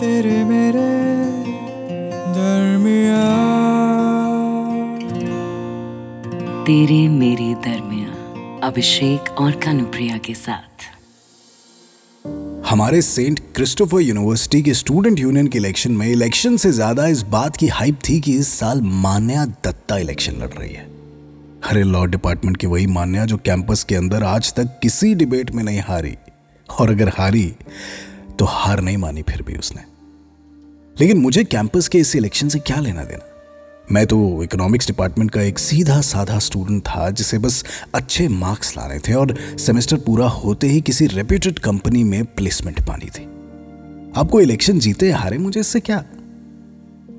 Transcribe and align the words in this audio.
तेरे 0.00 0.36
मेरे 0.44 0.82
दरमिया 2.34 3.24
तेरे 6.66 7.00
मेरे 7.08 7.48
दरमिया 7.64 8.62
अभिषेक 8.66 9.28
और 9.40 9.50
कानुप्रिया 9.64 10.16
के 10.18 10.34
साथ। 10.34 10.86
हमारे 12.70 13.02
सेंट 13.02 13.40
क्रिस्टोफर 13.54 14.00
यूनिवर्सिटी 14.00 14.62
के 14.62 14.74
स्टूडेंट 14.74 15.20
यूनियन 15.20 15.46
के 15.46 15.58
इलेक्शन 15.58 15.92
में 15.92 16.06
इलेक्शन 16.08 16.56
से 16.56 16.72
ज़्यादा 16.72 17.06
इस 17.06 17.22
बात 17.30 17.56
की 17.56 17.68
हाइप 17.70 17.98
थी 18.08 18.18
कि 18.20 18.36
इस 18.38 18.58
साल 18.58 18.80
मान्या 19.04 19.44
दत्ता 19.64 19.98
इलेक्शन 19.98 20.42
लड़ 20.42 20.52
रही 20.52 20.72
है। 20.72 20.88
हरे 21.64 21.82
लॉ 21.82 22.04
डिपार्टमेंट 22.06 22.56
की 22.56 22.66
वही 22.66 22.86
मान्या 22.96 23.24
जो 23.24 23.36
कैंपस 23.44 23.84
के 23.84 23.94
अंदर 23.94 24.24
आज 24.24 24.52
तक 24.54 24.78
किसी 24.82 25.14
डिबेट 25.14 25.50
में 25.50 25.62
नहीं 25.62 25.80
हारी। 25.88 26.16
और 26.68 26.90
अगर 26.90 27.08
हारी 27.14 27.52
तो 28.40 28.46
हार 28.46 28.80
नहीं 28.80 28.96
मानी 28.96 29.22
फिर 29.22 29.42
भी 29.42 29.54
उसने। 29.54 29.82
लेकिन 31.00 31.18
मुझे 31.18 31.44
कैंपस 31.44 31.88
के 31.88 31.98
इस 31.98 32.16
इलेक्शन 32.16 32.48
से 32.48 32.58
क्या 32.58 32.80
लेना 32.80 33.04
देना? 33.04 33.26
मैं 33.92 34.06
तो 34.06 34.42
इकोनॉमिक्स 34.42 34.86
डिपार्टमेंट 34.86 35.30
का 35.30 35.42
एक 35.42 35.58
सीधा 35.58 36.00
साधा 36.00 36.38
स्टूडेंट 36.38 36.82
था, 36.82 37.10
जिसे 37.10 37.38
बस 37.38 37.64
अच्छे 37.94 38.28
मार्क्स 38.28 38.76
लाने 38.76 38.98
थे 38.98 39.14
और 39.14 39.36
सेमेस्टर 39.58 39.96
पूरा 39.96 40.28
होते 40.28 40.66
ही 40.66 40.80
किसी 40.80 41.06
रेप्यूटेड 41.06 41.58
कंपनी 41.58 42.04
में 42.04 42.24
प्लेसमेंट 42.24 42.80
पानी 42.80 43.06
थी। 43.06 43.24
आपको 44.20 44.40
इलेक्शन 44.40 44.78
जीते 44.78 45.10
हारे 45.10 45.38
मुझे 45.38 45.60
इससे 45.60 45.80
क्या? 45.80 46.04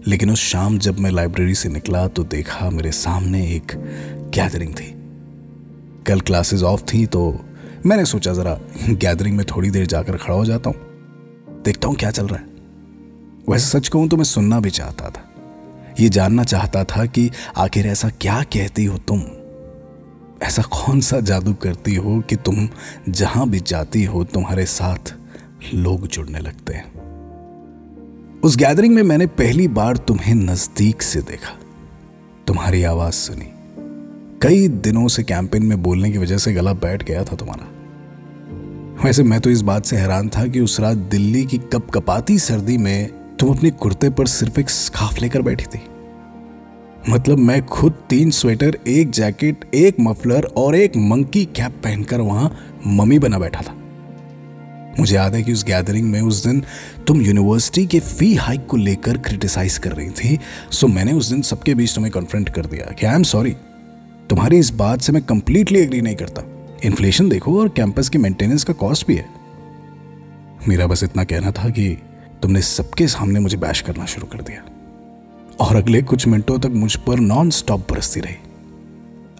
लेकिन 0.08 0.32
उस 0.32 0.40
शाम 0.40 0.78
जब 0.78 1.00
मैं 1.00 1.12
लाइब्रेरी 1.12 1.56
से 1.56 1.70
निकला 1.70 2.08
तो 2.08 2.24
देखा 2.24 2.70
मेरे 2.70 2.92
सामने 2.92 3.56
एक 3.56 3.72
गैदरिंग 4.36 4.74
थी। 4.74 4.94
कल 6.08 6.20
क्लासेस 6.20 6.64
ऑफ़ 6.64 6.84
थी 6.94 7.06
तो 7.06 7.46
मैंने 7.86 8.06
सोचा 8.06 8.34
जरा 8.34 8.60
गैदरिंग 8.90 9.38
में 9.38 9.46
थोड़ी 9.46 9.72
देर 9.72 9.86
जाकर 9.86 10.18
खड़ा 10.18 10.36
हो 10.36 10.46
जाता 10.46 10.70
हूँ। 10.70 10.91
देखता 11.66 11.88
हूँ 11.88 11.96
क्या 11.96 12.12
चल 12.12 12.28
रहा 12.28 12.40
है। 12.40 12.46
वैसे 13.50 13.80
सच 13.80 13.88
कहूँ 13.88 14.08
तो 14.08 14.18
मैं 14.18 14.24
सुनना 14.24 14.60
भी 14.60 14.70
चाहता 14.70 15.10
था। 15.10 15.28
ये 16.00 16.10
जानना 16.10 16.44
चाहता 16.44 16.84
था 16.84 17.06
कि 17.06 17.32
आखिर 17.58 17.88
ऐसा 17.88 18.10
क्या 18.10 18.44
कहती 18.44 18.86
हो 18.86 18.98
तुम? 18.98 19.24
ऐसा 20.44 20.62
कौन 20.62 21.02
सा 21.02 21.20
जादू 21.20 21.54
करती 21.54 21.96
हो 21.96 22.22
कि 22.22 22.36
तुम 22.36 22.70
जहाँ 23.10 23.50
भी 23.50 23.60
जाती 23.60 24.04
हो 24.04 24.24
तुम्हारे 24.24 24.66
साथ 24.66 25.16
लोग 25.74 26.08
जुड़ने 26.08 26.40
लगते 26.40 26.74
हैं? 26.74 27.02
उस 28.44 28.58
गैदरिंग 28.58 28.96
में 28.96 29.04
मैंने 29.04 29.28
पहली 29.28 29.68
बार 29.68 29.98
तुम्हें 29.98 30.36
नज़दीक 30.36 31.02
से 31.02 31.22
देखा। 31.22 31.60
तुम्हारी 32.48 32.84
आवाज़ 32.84 33.14
सुनी। 33.14 33.48
कई 34.42 34.68
दिनों 34.68 35.08
से 35.08 35.24
कैंपेन 35.24 35.64
में 35.64 35.84
बोलने 35.84 36.12
की 36.12 36.18
वजह 36.18 36.38
से 36.38 36.54
गला 36.54 36.74
बैठ 36.74 37.04
गया 37.04 37.24
था 37.24 37.36
तुम्हारा। 37.36 37.81
वैसे 39.06 39.24
मैं 39.24 39.40
तो 39.42 39.50
इस 39.50 39.62
बात 39.62 39.86
से 39.86 39.98
हैरान 39.98 40.30
था 40.30 40.46
कि 40.48 40.60
उस 40.60 40.80
रात 40.80 40.98
दिल्ली 40.98 41.46
की 41.46 41.58
कप 41.58 41.90
कपाती 41.90 42.40
सर्दी 42.40 42.78
में 42.78 43.10
तुम 43.40 43.58
अपने 43.58 43.70
कुर्ते 43.70 44.10
पर 44.10 44.28
सिर्फ़ 44.28 44.60
एक 44.60 44.70
स्काफ 44.70 45.20
लेकर 45.20 45.42
बैठी 45.42 45.66
थी। 45.66 45.82
मतलब 47.10 47.38
मैं 47.38 47.66
खुद 47.66 47.94
तीन 48.10 48.32
स्वेटर, 48.32 48.78
एक 48.88 49.12
जैकेट, 49.12 49.66
एक 49.76 49.96
मफलर 50.00 50.44
और 50.44 50.76
एक 50.76 50.98
मंकी 50.98 51.46
कैप 51.46 51.82
पहनकर 51.84 52.22
वहाँ 52.22 52.58
मम्मी 52.88 53.20
बना 53.20 53.40
बैठा 53.40 53.62
था। 53.62 53.76
मुझे 55.00 55.16
याद 55.16 55.36
है 55.36 55.44
कि 55.44 55.54
उस 55.54 55.66
गैदरिंग 55.66 56.12
में 56.12 56.22
उस 56.22 56.46
दिन 56.46 56.64
तुम 57.08 57.22
यूनिवर्सिटी 57.22 57.86
के 57.88 58.00
फ़ी 58.00 58.34
हाइक 58.36 58.68
को 58.68 58.78
लेकर 58.78 59.18
क्रिटिसाइज 59.18 59.78
कर 59.78 59.92
रही 59.92 60.10
थी 60.10 60.40
सो 60.72 60.88
मैंने 60.88 61.14
उस 61.14 61.30
दिन 61.30 61.42
सबके 61.42 61.76
बीच 61.76 61.96
तुम्हें 61.96 62.12
कन्फ्रंट 62.12 62.50
कर 62.50 62.66
दिया 62.66 62.92
कि 62.92 63.06
आई 63.06 63.16
एम 63.16 63.24
सॉरी 63.24 63.56
तुम्हारी 64.30 64.58
इस 64.58 64.70
बात 64.70 65.02
से 65.02 65.12
मैं 65.12 65.24
कंप्लीटली 65.24 65.80
एग्री 65.80 66.02
नहीं 66.02 66.16
करता। 66.16 66.42
इन्फ्लेशन 66.86 67.30
देखो 67.30 67.60
और 67.60 67.70
कैंपस 67.70 68.10
की 68.10 68.18
मेंटेनेंस 68.18 68.64
का 68.64 68.74
कॉस्ट 68.74 69.08
भी 69.08 69.16
है। 69.16 69.30
मेरा 70.68 70.88
बस 70.88 71.04
इतना 71.04 71.24
कहना 71.24 71.52
था 71.52 71.70
कि 71.70 71.98
तुमने 72.42 72.62
सबके 72.62 73.08
सामने 73.08 73.40
मुझे 73.40 73.58
बैश 73.58 73.82
करना 73.82 74.06
शुरू 74.06 74.28
कर 74.28 74.42
दिया। 74.42 74.64
और 75.60 75.76
अगले 75.76 76.02
कुछ 76.02 76.28
मिनटों 76.28 76.60
तक 76.60 76.68
मुझ 76.68 76.96
पर 76.96 77.20
नॉन 77.20 77.50
स्टॉप 77.50 77.92
बरसती 77.92 78.20
रही। 78.20 78.36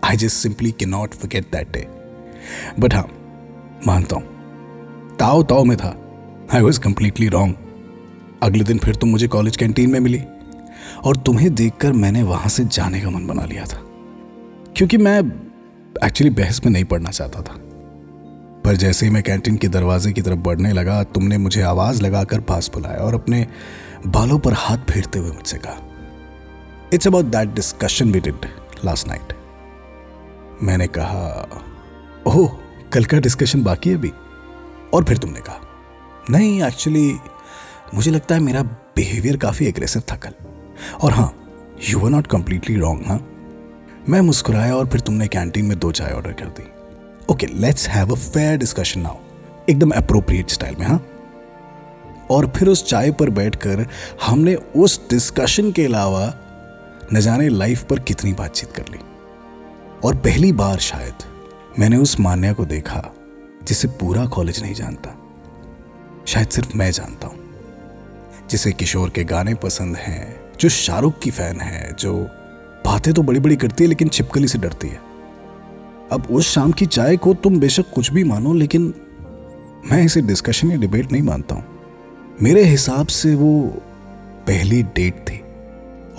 I 0.04 0.16
just 0.16 0.38
simply 0.38 0.72
can 0.72 0.86
not 0.86 1.10
forget 1.10 1.44
that 1.44 1.72
day 1.72 1.88
but 2.80 2.94
हाँ 2.94 3.08
मानता 3.88 4.16
हूँ। 4.16 4.24
ताओ 5.18 5.44
ताओ 5.44 5.64
में 5.64 5.78
था। 5.78 5.98
आई 6.54 6.62
वॉज़ 6.62 6.80
कंप्लीटली 6.80 7.28
रॉन्ग 7.28 7.56
अगले 8.44 8.64
दिन 8.64 8.78
फिर 8.78 8.96
तुम 8.96 9.10
मुझे 9.10 9.28
कॉलेज 9.28 9.58
कैंटीन 9.58 9.90
में 9.90 10.00
मिली। 10.00 10.22
और 11.04 11.18
तुम्हें 11.18 11.56
देखकर 11.56 11.92
मैंने 11.92 12.24
वहाँ 12.24 12.50
से 12.50 12.66
जाने 12.66 13.02
का 13.02 13.10
मन 13.10 13.28
बना 13.28 13.46
लिया 13.46 13.66
था। 13.66 13.82
क्योंकि 14.76 14.98
मैं 14.98 15.51
एक्चुअली 16.04 16.30
बहस 16.30 16.62
में 16.66 16.72
नहीं 16.72 16.86
पढ़ना 16.86 17.10
चाहता 17.10 17.42
था। 17.42 17.56
पर 18.66 18.76
जैसे 18.76 19.06
ही 19.06 19.12
मैं 19.12 19.24
कैंटीन 19.24 19.58
के 19.58 19.68
दरवाजे 19.68 20.12
की 20.12 20.22
तरफ़ 20.22 20.40
बढ़ने 20.40 20.72
लगा, 20.74 21.04
तुमने 21.04 21.38
मुझे 21.38 21.62
आवाज़ 21.62 22.02
लगाकर 22.02 22.40
पास 22.40 22.72
बुलाया 22.74 22.98
और 22.98 23.14
अपने 23.14 23.48
बालों 24.08 24.40
पर 24.40 24.54
हाथ 24.54 24.78
फेरते 24.78 25.20
हुए 25.20 25.32
मुझसे 25.32 25.58
कहा 25.58 26.90
it's 26.94 27.08
about 27.08 27.26
that 27.26 27.50
discussion 27.50 28.12
we 28.12 28.20
did 28.20 28.46
last 28.86 29.08
night 29.08 29.34
मैंने 30.64 30.88
कहा, 30.88 31.48
ओह, 32.28 32.58
कल 32.94 33.06
का 33.06 33.20
डिस्कशन 33.20 33.64
बाकी 33.64 33.90
है 33.90 33.96
अभी? 33.96 34.12
और 34.94 35.04
फिर 35.04 35.18
तुमने 35.18 35.40
कहा, 35.40 35.60
नहीं 36.30 36.64
एक्चुअली 36.64 37.16
मुझे 37.94 38.12
लगता 38.12 38.36
है 38.36 38.42
मेरा 38.42 38.64
बिहेवियर 38.96 39.38
काफ़ी 39.38 39.66
एग्रेसिव 39.66 40.04
था 40.12 40.16
कल। 40.16 40.34
और 41.02 41.12
हाँ 41.12 41.34
you 41.90 42.00
are 42.00 42.10
not 42.10 42.28
completely 42.28 42.76
wrong 42.76 43.06
हाँ? 43.08 43.28
मैं 44.10 44.22
मुस्कुराया 44.22 44.76
और 44.76 44.88
फिर 44.88 45.02
तुमने 45.02 45.28
कैंटीन 45.28 45.66
में 45.66 45.80
दो 45.80 45.92
चाय 45.92 46.12
ऑर्डर 46.12 46.32
कर 46.32 46.46
दी। 46.46 46.72
Okay 47.34 47.46
let's 47.46 47.88
have 47.88 48.12
a 48.12 48.16
fair 48.16 48.58
discussion 48.58 49.02
now 49.02 49.18
एकदम 49.70 49.90
अप्रोप्रिएट 49.90 50.50
स्टाइल 50.50 50.76
में 50.80 50.86
हाँ? 50.86 51.08
और 52.32 52.48
फिर 52.48 52.68
उस 52.68 52.90
चाय 52.90 53.12
पर 53.12 53.30
बैठकर 53.30 53.88
हमने 54.26 54.56
उस 54.56 55.10
डिस्कशन 55.10 55.72
के 55.72 55.86
अलावा 55.86 56.34
न 57.14 57.20
जाने 57.20 57.50
लाइफ 57.50 57.84
पर 57.84 58.00
कितनी 58.00 58.34
बातचीत 58.34 58.72
कर 58.72 58.86
ली। 58.92 59.00
और 60.04 60.16
पहली 60.16 60.52
बार 60.52 60.78
शायद 60.78 61.14
मैंने 61.80 61.98
उस 61.98 62.20
मान्या 62.20 62.54
को 62.54 62.66
देखा 62.66 63.14
जिसे 63.64 63.88
पूरा 63.88 64.26
कॉलेज 64.26 64.62
नहीं 64.62 64.74
जानता। 64.74 65.18
शायद 66.28 66.48
सिर्फ़ 66.48 66.78
मैं 66.78 66.92
जानता 66.92 67.28
हूँ। 67.28 67.40
जिसे 68.50 68.72
किशोर 68.72 69.10
के 69.10 69.24
गाने 69.24 69.56
पसंद 69.56 69.96
हैं, 69.96 70.42
जो 70.60 70.70
शाहरुख 70.70 71.20
की 71.20 71.32
फ़ैन 71.32 71.62
है, 71.62 71.96
जो 72.00 72.30
बातें 72.92 73.14
तो 73.14 73.22
बड़ी 73.24 73.40
बड़ी 73.40 73.56
करती 73.56 73.84
है, 73.84 73.88
लेकिन 73.90 74.08
छिपकली 74.10 74.48
से 74.48 74.58
डरती 74.60 74.88
है। 74.88 75.00
अब 76.12 76.28
उस 76.32 76.50
शाम 76.50 76.72
की 76.72 76.86
चाय 76.88 77.18
को 77.18 77.34
तुम 77.34 77.60
बेशक 77.60 77.94
कुछ 77.96 78.12
भी 78.14 78.24
मानो, 78.24 78.54
लेकिन 78.54 78.94
मैं 79.92 80.04
इसे 80.06 80.22
डिस्कशन 80.22 80.72
या 80.72 80.78
डिबेट 80.78 81.12
नहीं 81.12 81.22
मानता 81.22 81.56
हूँ। 81.56 81.64
मेरे 82.42 82.64
हिसाब 82.64 83.08
से 83.10 83.34
वो 83.36 83.52
पहली 84.48 84.82
डेट 84.84 85.20
थी, 85.30 85.38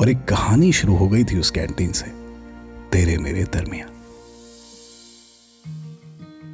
और 0.00 0.10
एक 0.10 0.24
कहानी 0.24 0.72
शुरू 0.72 0.96
हो 0.96 1.08
गई 1.08 1.24
थी 1.24 1.38
उस 1.38 1.50
कैंटीन 1.50 1.92
से, 1.92 2.06
तेरे 2.92 3.16
मेरे 3.18 3.44
दरमिया 3.54 3.86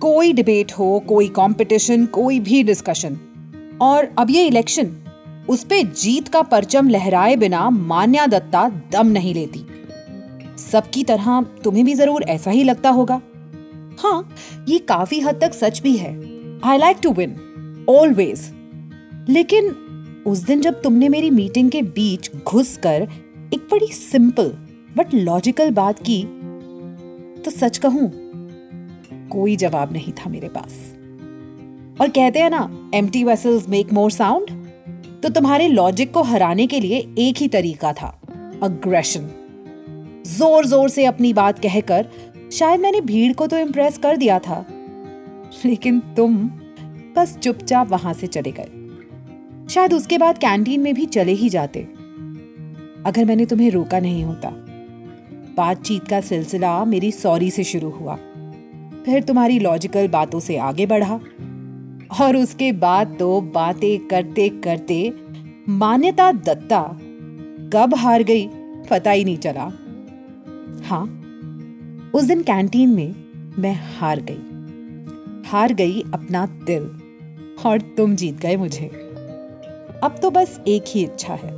कोई 0.01 0.33
डिबेट 0.33 0.73
हो, 0.73 0.99
कोई 1.09 1.29
कंपटीशन 1.29 2.07
कोई 2.07 2.41
भी 2.41 2.63
डिस्कशन 2.63 3.19
और 3.81 4.09
अब 4.19 4.31
ये 4.31 4.47
इलेक्शन 4.47 4.97
उस 5.49 5.65
पे 5.65 5.83
जीत 5.95 6.29
का 6.29 6.43
परचम 6.43 6.89
लहराए 6.89 7.37
बिना 7.37 7.69
मान्या 7.71 8.27
दत्ता 8.27 8.69
दम 8.93 9.07
नहीं 9.09 9.35
लेती। 9.35 9.65
सबकी 10.71 11.05
तरह 11.05 11.41
तुम्हें 11.65 11.85
भी 11.85 11.95
ज़रूर 11.95 12.23
ऐसा 12.29 12.51
ही 12.51 12.65
लगता 12.65 12.91
होगा। 12.91 13.21
हाँ 14.01 14.29
ये 14.69 14.79
काफ़ी 14.89 15.21
हद 15.21 15.41
तक 15.41 15.55
सच 15.55 15.81
भी 15.83 15.97
है। 15.97 16.13
I 16.65 16.79
like 16.79 16.97
to 17.03 17.13
win 17.13 17.37
always 17.91 18.51
लेकिन 19.29 19.71
उस 20.27 20.39
दिन 20.39 20.61
जब 20.61 20.81
तुमने 20.83 21.09
मेरी 21.09 21.31
मीटिंग 21.31 21.71
के 21.71 21.83
बीच 21.83 22.31
घुस 22.37 22.77
कर 22.77 23.09
एक 23.55 23.69
बड़ी 23.71 23.87
सिंपल 23.89 24.53
बट 24.97 25.15
लॉजिकल 25.15 25.71
बात 25.71 25.99
की 26.01 26.23
तो 27.43 27.51
सच 27.51 27.79
कहूँ, 27.79 28.11
कोई 29.31 29.57
जवाब 29.57 29.93
नहीं 29.93 30.13
था 30.15 30.31
मेरे 30.31 30.49
पास। 30.49 30.73
और 32.01 32.09
कहते 32.09 32.41
हैं 32.41 32.51
ना 32.51 32.91
empty 33.09 33.23
vessels 33.25 33.69
make 33.69 33.93
more 33.93 34.11
sound 34.11 34.51
तो 35.23 35.29
तुम्हारे 35.29 35.69
लॉजिक 35.69 36.13
को 36.13 36.23
हराने 36.23 36.67
के 36.67 36.81
लिए 36.81 36.99
एक 37.19 37.39
ही 37.39 37.49
तरीका 37.49 37.93
था 37.93 38.09
अग्रेशन 38.63 39.31
ज़ोर 40.29 40.67
ज़ोर 40.67 40.89
से 40.89 41.05
अपनी 41.05 41.33
बात 41.33 41.59
कहकर, 41.59 42.07
शायद 42.53 42.81
मैंने 42.81 43.01
भीड़ 43.01 43.33
को 43.33 43.47
तो 43.47 43.59
इम्प्रेस 43.59 43.99
कर 43.99 44.17
दिया 44.17 44.39
था। 44.39 44.65
लेकिन 45.65 46.01
तुम 46.17 46.37
बस 47.17 47.37
चुपचाप 47.37 47.89
वहाँ 47.89 48.13
से 48.15 48.27
चले 48.27 48.53
गए। 48.53 49.67
शायद 49.71 49.95
उसके 49.95 50.19
बाद 50.19 50.39
कैंटीन 50.39 50.81
में 50.81 50.95
भी 50.95 51.07
चले 51.07 51.33
ही 51.33 51.49
जाते। 51.49 51.81
अगर 53.07 53.25
मैंने 53.25 53.47
तुम्हें 53.47 53.71
रोका 53.71 54.01
नहीं 54.01 54.25
होता। 54.25 54.51
बातचीत 55.57 56.09
का 56.09 56.21
सिलसिला 56.21 56.85
मेरी 56.85 57.11
सॉरी 57.13 57.51
से 57.51 57.65
शुरू 57.65 57.91
हुआ। 57.91 58.15
फिर 59.05 59.23
तुम्हारी 59.23 59.59
लॉजिकल 59.59 60.09
बातों 60.09 60.41
से 60.41 60.57
आगे 60.59 60.87
बढ़ा। 60.87 61.21
और 62.21 62.37
उसके 62.37 62.73
बाद 62.73 63.17
तो 63.19 63.41
बातें 63.55 63.99
करते 64.09 64.49
करते 64.65 65.13
मान्यता 65.69 66.31
दत्ता 66.33 66.83
कब 67.73 67.95
हार 67.95 68.23
गई 68.23 68.49
पता 68.91 69.11
ही 69.11 69.25
नहीं 69.25 69.37
चला। 69.39 69.71
हाँ 70.89 71.03
उस 72.15 72.25
दिन 72.25 72.43
कैंटीन 72.43 72.89
में 72.89 73.15
मैं 73.59 73.75
हार 73.99 74.21
गई। 74.21 75.51
हार 75.51 75.73
गई 75.73 76.01
अपना 76.15 76.47
दिल 76.47 76.83
और 77.67 77.81
तुम 77.81 78.17
जीत 78.17 78.41
गए 78.41 78.57
मुझे। 78.57 78.87
अब 80.03 80.17
तो 80.23 80.31
बस 80.31 80.61
एक 80.69 80.85
ही 80.89 81.03
इच्छा 81.05 81.35
है 81.35 81.51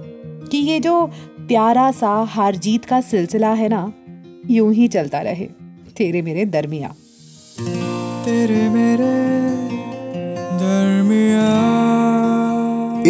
कि 0.50 0.58
ये 0.58 0.80
जो 0.80 1.06
प्यारा 1.40 1.90
सा 1.92 2.08
हार 2.08 2.56
जीत 2.56 2.84
का 2.84 3.00
सिलसिला 3.00 3.52
है 3.52 3.68
ना 3.68 3.92
यूँ 4.50 4.72
ही 4.72 4.88
चलता 4.88 5.20
रहे 5.20 5.46
तेरे 5.96 6.22
मेरे 6.22 6.44
दरमिया 6.44 6.94
तेरे 8.24 8.68
मेरे 8.68 9.12
दरमिया 10.58 11.46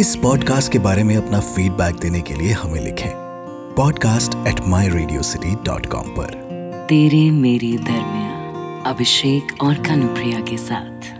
इस 0.00 0.16
पॉडकास्ट 0.16 0.72
के 0.72 0.78
बारे 0.78 1.02
में 1.02 1.16
अपना 1.16 1.40
फीडबैक 1.40 1.94
देने 1.94 2.20
के 2.20 2.34
लिए 2.34 2.52
हमें 2.52 2.80
लिखें। 2.80 3.29
Podcast 3.80 4.48
at 4.48 4.60
my 4.60 4.88
radio 4.88 5.22
city 5.22 5.54
dot 5.54 5.86
com 5.86 6.08
पर। 6.08 6.34
तेरे 6.90 7.30
मेरे 7.30 7.78
दरमिया 7.78 8.82
अभिषेक 8.86 9.62
और 9.62 9.74
कनुप्रिया 9.74 10.40
के 10.40 10.56
साथ। 10.56 11.19